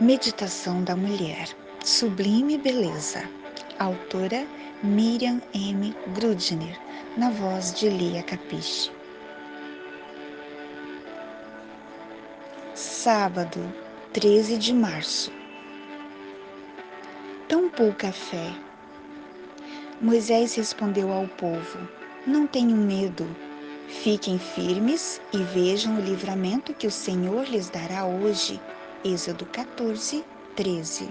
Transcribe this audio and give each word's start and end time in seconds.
Meditação 0.00 0.82
da 0.82 0.96
Mulher, 0.96 1.56
Sublime 1.84 2.58
Beleza. 2.58 3.22
Autora 3.78 4.44
Miriam 4.82 5.40
M. 5.54 5.94
Grudner, 6.08 6.76
na 7.16 7.30
voz 7.30 7.72
de 7.72 7.88
Lia 7.88 8.20
Capiche. 8.24 8.90
Sábado, 12.74 13.72
13 14.12 14.58
de 14.58 14.74
março. 14.74 15.30
Tão 17.46 17.70
pouca 17.70 18.10
fé. 18.10 18.52
Moisés 20.00 20.56
respondeu 20.56 21.12
ao 21.12 21.28
povo: 21.28 21.78
Não 22.26 22.48
tenham 22.48 22.78
medo. 22.78 23.28
Fiquem 23.86 24.40
firmes 24.40 25.20
e 25.32 25.38
vejam 25.38 25.98
o 25.98 26.00
livramento 26.00 26.74
que 26.74 26.88
o 26.88 26.90
Senhor 26.90 27.44
lhes 27.44 27.70
dará 27.70 28.04
hoje 28.04 28.60
Êxodo 29.06 29.44
14, 29.44 30.24
13. 30.56 31.10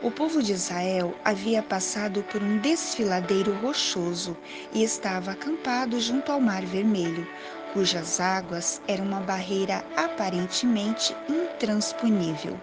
O 0.00 0.08
povo 0.08 0.40
de 0.40 0.52
Israel 0.52 1.12
havia 1.24 1.60
passado 1.60 2.22
por 2.30 2.40
um 2.40 2.58
desfiladeiro 2.58 3.52
rochoso 3.54 4.36
e 4.72 4.84
estava 4.84 5.32
acampado 5.32 5.98
junto 5.98 6.30
ao 6.30 6.40
Mar 6.40 6.64
Vermelho, 6.64 7.26
cujas 7.72 8.20
águas 8.20 8.80
eram 8.86 9.06
uma 9.06 9.18
barreira 9.18 9.84
aparentemente 9.96 11.16
intransponível. 11.28 12.56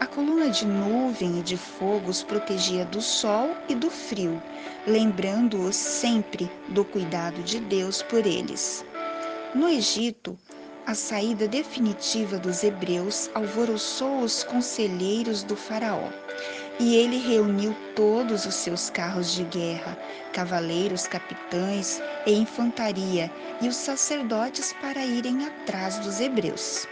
A 0.00 0.06
coluna 0.06 0.48
de 0.48 0.66
nuvem 0.66 1.40
e 1.40 1.42
de 1.42 1.58
fogo 1.58 2.08
os 2.08 2.22
protegia 2.22 2.86
do 2.86 3.02
sol 3.02 3.54
e 3.68 3.74
do 3.74 3.90
frio, 3.90 4.42
lembrando-os 4.86 5.76
sempre 5.76 6.50
do 6.68 6.82
cuidado 6.82 7.42
de 7.42 7.60
Deus 7.60 8.00
por 8.00 8.26
eles. 8.26 8.86
No 9.54 9.68
Egito, 9.68 10.38
a 10.86 10.94
saída 10.94 11.48
definitiva 11.48 12.38
dos 12.38 12.62
hebreus 12.62 13.28
alvoroçou 13.34 14.20
os 14.20 14.44
conselheiros 14.44 15.42
do 15.42 15.56
Faraó. 15.56 16.08
E 16.78 16.94
ele 16.94 17.16
reuniu 17.18 17.74
todos 17.96 18.46
os 18.46 18.54
seus 18.54 18.88
carros 18.88 19.34
de 19.34 19.42
guerra, 19.44 19.98
cavaleiros, 20.32 21.08
capitães 21.08 22.00
e 22.24 22.32
infantaria, 22.34 23.32
e 23.60 23.66
os 23.66 23.74
sacerdotes 23.74 24.72
para 24.80 25.04
irem 25.04 25.44
atrás 25.44 25.98
dos 25.98 26.20
hebreus. 26.20 26.86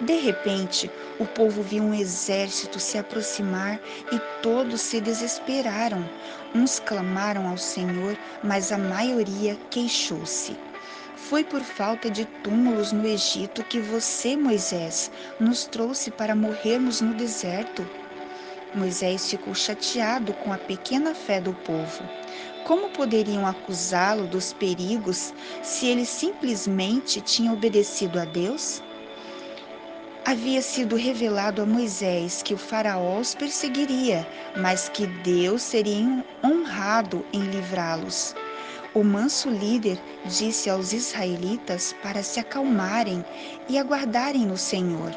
De 0.00 0.14
repente, 0.20 0.88
o 1.18 1.26
povo 1.26 1.62
viu 1.62 1.82
um 1.82 1.94
exército 1.94 2.78
se 2.78 2.96
aproximar 2.96 3.80
e 4.12 4.20
todos 4.40 4.82
se 4.82 5.00
desesperaram. 5.00 6.08
Uns 6.54 6.78
clamaram 6.78 7.48
ao 7.48 7.56
Senhor, 7.56 8.16
mas 8.44 8.70
a 8.70 8.78
maioria 8.78 9.58
queixou-se. 9.70 10.56
Foi 11.28 11.42
por 11.42 11.60
falta 11.60 12.08
de 12.08 12.24
túmulos 12.24 12.92
no 12.92 13.04
Egito 13.04 13.64
que 13.64 13.80
você, 13.80 14.36
Moisés, 14.36 15.10
nos 15.40 15.64
trouxe 15.64 16.08
para 16.08 16.36
morrermos 16.36 17.00
no 17.00 17.14
deserto. 17.14 17.84
Moisés 18.72 19.28
ficou 19.28 19.52
chateado 19.52 20.32
com 20.34 20.52
a 20.52 20.56
pequena 20.56 21.16
fé 21.16 21.40
do 21.40 21.52
povo. 21.52 22.08
Como 22.62 22.90
poderiam 22.90 23.44
acusá-lo 23.44 24.28
dos 24.28 24.52
perigos 24.52 25.34
se 25.64 25.86
ele 25.86 26.06
simplesmente 26.06 27.20
tinha 27.20 27.52
obedecido 27.52 28.20
a 28.20 28.24
Deus? 28.24 28.80
Havia 30.24 30.62
sido 30.62 30.94
revelado 30.94 31.60
a 31.60 31.66
Moisés 31.66 32.40
que 32.40 32.54
o 32.54 32.58
Faraó 32.58 33.18
os 33.18 33.34
perseguiria, 33.34 34.24
mas 34.56 34.88
que 34.88 35.08
Deus 35.08 35.62
seria 35.62 36.24
honrado 36.44 37.26
em 37.32 37.40
livrá-los. 37.50 38.32
O 38.94 39.04
manso 39.04 39.50
líder 39.50 39.98
disse 40.24 40.70
aos 40.70 40.92
israelitas 40.92 41.94
para 42.02 42.22
se 42.22 42.40
acalmarem 42.40 43.24
e 43.68 43.78
aguardarem 43.78 44.46
no 44.46 44.56
Senhor. 44.56 45.12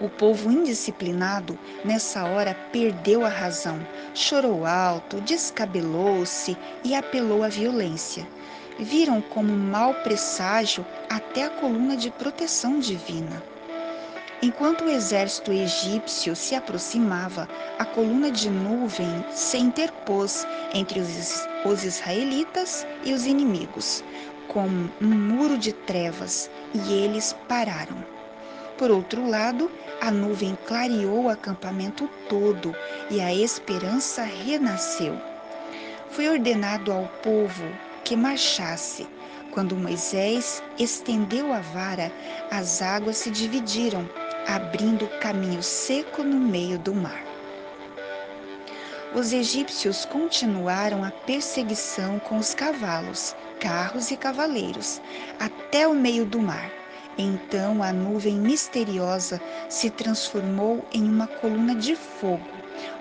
O 0.00 0.08
povo 0.08 0.52
indisciplinado, 0.52 1.58
nessa 1.84 2.24
hora, 2.24 2.54
perdeu 2.70 3.26
a 3.26 3.28
razão, 3.28 3.84
chorou 4.14 4.64
alto, 4.64 5.20
descabelou-se 5.22 6.56
e 6.84 6.94
apelou 6.94 7.42
à 7.42 7.48
violência. 7.48 8.24
Viram 8.78 9.20
como 9.20 9.52
mau 9.52 9.92
presságio 9.92 10.86
até 11.10 11.46
a 11.46 11.50
coluna 11.50 11.96
de 11.96 12.12
proteção 12.12 12.78
divina. 12.78 13.42
Enquanto 14.40 14.84
o 14.84 14.88
exército 14.88 15.50
egípcio 15.50 16.36
se 16.36 16.54
aproximava, 16.54 17.48
a 17.76 17.84
coluna 17.84 18.30
de 18.30 18.48
nuvem 18.48 19.24
se 19.32 19.58
interpôs 19.58 20.46
entre 20.72 21.00
os, 21.00 21.44
os 21.64 21.82
israelitas 21.82 22.86
e 23.02 23.12
os 23.12 23.26
inimigos, 23.26 24.04
como 24.46 24.92
um 25.00 25.08
muro 25.08 25.58
de 25.58 25.72
trevas, 25.72 26.48
e 26.72 26.92
eles 26.92 27.34
pararam. 27.48 27.96
Por 28.76 28.92
outro 28.92 29.28
lado, 29.28 29.68
a 30.00 30.08
nuvem 30.08 30.56
clareou 30.68 31.24
o 31.24 31.28
acampamento 31.28 32.08
todo 32.28 32.72
e 33.10 33.20
a 33.20 33.34
esperança 33.34 34.22
renasceu. 34.22 35.20
Foi 36.10 36.28
ordenado 36.28 36.92
ao 36.92 37.08
povo 37.24 37.64
que 38.04 38.14
marchasse. 38.14 39.04
Quando 39.50 39.74
Moisés 39.74 40.62
estendeu 40.78 41.52
a 41.52 41.58
vara, 41.58 42.12
as 42.52 42.80
águas 42.80 43.16
se 43.16 43.30
dividiram 43.30 44.08
abrindo 44.48 45.06
caminho 45.20 45.62
seco 45.62 46.22
no 46.22 46.40
meio 46.40 46.78
do 46.78 46.94
mar. 46.94 47.22
Os 49.14 49.34
egípcios 49.34 50.06
continuaram 50.06 51.04
a 51.04 51.10
perseguição 51.10 52.18
com 52.18 52.38
os 52.38 52.54
cavalos, 52.54 53.36
carros 53.60 54.10
e 54.10 54.16
cavaleiros, 54.16 55.02
até 55.38 55.86
o 55.86 55.94
meio 55.94 56.24
do 56.24 56.40
mar. 56.40 56.72
Então 57.18 57.82
a 57.82 57.92
nuvem 57.92 58.36
misteriosa 58.36 59.38
se 59.68 59.90
transformou 59.90 60.82
em 60.94 61.04
uma 61.04 61.26
coluna 61.26 61.74
de 61.74 61.94
fogo. 61.94 62.48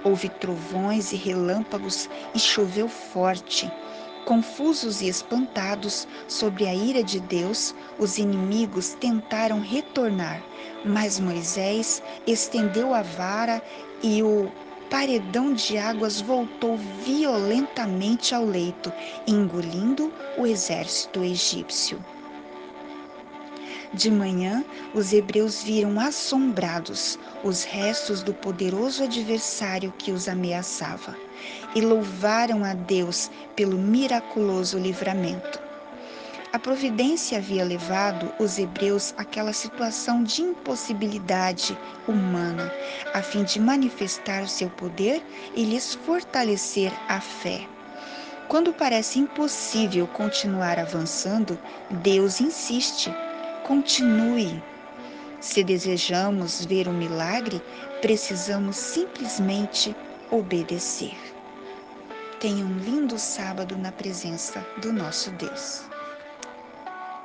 Houve 0.03 0.27
trovões 0.27 1.13
e 1.13 1.15
relâmpagos 1.15 2.09
e 2.35 2.39
choveu 2.39 2.89
forte. 2.89 3.71
Confusos 4.27 4.99
e 5.01 5.07
espantados 5.07 6.05
sobre 6.27 6.67
a 6.67 6.75
ira 6.75 7.01
de 7.01 7.17
Deus, 7.17 7.73
os 7.97 8.17
inimigos 8.17 8.89
tentaram 8.89 9.61
retornar, 9.61 10.43
mas 10.83 11.17
Moisés 11.17 12.03
estendeu 12.27 12.93
a 12.93 13.01
vara 13.01 13.63
e 14.03 14.21
o 14.21 14.51
paredão 14.89 15.53
de 15.53 15.77
águas 15.77 16.19
voltou 16.19 16.75
violentamente 16.75 18.35
ao 18.35 18.43
leito, 18.43 18.91
engolindo 19.25 20.13
o 20.37 20.45
exército 20.45 21.23
egípcio. 21.23 22.03
De 23.93 24.11
manhã, 24.11 24.65
os 24.93 25.13
hebreus 25.13 25.63
viram 25.63 25.99
assombrados 25.99 27.17
os 27.43 27.63
restos 27.63 28.21
do 28.21 28.33
poderoso 28.33 29.03
adversário 29.03 29.93
que 29.97 30.11
os 30.11 30.27
ameaçava 30.27 31.15
e 31.73 31.79
louvaram 31.79 32.63
a 32.65 32.73
Deus 32.73 33.31
pelo 33.55 33.77
miraculoso 33.77 34.77
livramento. 34.77 35.67
A 36.51 36.59
providência 36.59 37.37
havia 37.37 37.63
levado 37.63 38.33
os 38.39 38.57
hebreus 38.57 39.13
àquela 39.17 39.53
situação 39.53 40.23
de 40.23 40.41
impossibilidade 40.41 41.77
humana, 42.07 42.71
a 43.13 43.21
fim 43.21 43.43
de 43.43 43.59
manifestar 43.59 44.43
o 44.43 44.47
seu 44.47 44.69
poder 44.69 45.23
e 45.55 45.63
lhes 45.63 45.95
fortalecer 45.95 46.91
a 47.07 47.21
fé. 47.21 47.67
Quando 48.47 48.73
parece 48.73 49.19
impossível 49.19 50.07
continuar 50.07 50.79
avançando, 50.79 51.59
Deus 51.91 52.39
insiste 52.39 53.13
Continue. 53.67 54.63
Se 55.41 55.61
desejamos 55.61 56.65
ver 56.65 56.87
um 56.87 56.93
milagre, 56.93 57.61
precisamos 58.01 58.77
simplesmente 58.77 59.93
obedecer. 60.31 61.17
Tenha 62.39 62.63
um 62.63 62.77
lindo 62.77 63.19
sábado 63.19 63.77
na 63.77 63.91
presença 63.91 64.65
do 64.81 64.93
nosso 64.93 65.31
Deus. 65.31 65.96